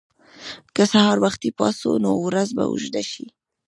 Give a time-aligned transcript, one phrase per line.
[0.75, 3.25] که سهار وختي پاڅو، نو ورځ به اوږده شي.